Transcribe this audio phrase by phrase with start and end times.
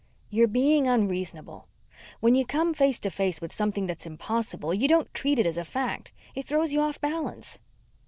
[0.31, 1.67] "You're being unreasonable.
[2.21, 5.57] When you come face to face with something that's impossible, you don't treat it as
[5.59, 6.11] a fact.
[6.33, 7.59] It throws you off balance."